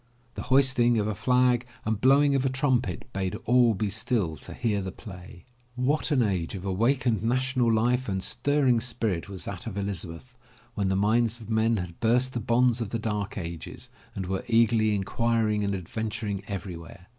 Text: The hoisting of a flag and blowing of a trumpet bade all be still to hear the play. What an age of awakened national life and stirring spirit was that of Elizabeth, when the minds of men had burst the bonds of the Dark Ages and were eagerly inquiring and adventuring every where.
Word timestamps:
The 0.33 0.41
hoisting 0.49 0.97
of 0.97 1.05
a 1.05 1.13
flag 1.13 1.63
and 1.85 2.01
blowing 2.01 2.33
of 2.33 2.43
a 2.43 2.49
trumpet 2.49 3.05
bade 3.13 3.35
all 3.45 3.75
be 3.75 3.91
still 3.91 4.35
to 4.37 4.51
hear 4.55 4.81
the 4.81 4.91
play. 4.91 5.45
What 5.75 6.09
an 6.09 6.23
age 6.23 6.55
of 6.55 6.65
awakened 6.65 7.21
national 7.21 7.71
life 7.71 8.09
and 8.09 8.23
stirring 8.23 8.79
spirit 8.79 9.29
was 9.29 9.45
that 9.45 9.67
of 9.67 9.77
Elizabeth, 9.77 10.33
when 10.73 10.89
the 10.89 10.95
minds 10.95 11.39
of 11.39 11.51
men 11.51 11.77
had 11.77 11.99
burst 11.99 12.33
the 12.33 12.39
bonds 12.39 12.81
of 12.81 12.89
the 12.89 12.97
Dark 12.97 13.37
Ages 13.37 13.91
and 14.15 14.25
were 14.25 14.43
eagerly 14.47 14.95
inquiring 14.95 15.63
and 15.63 15.75
adventuring 15.75 16.41
every 16.47 16.75
where. 16.75 17.05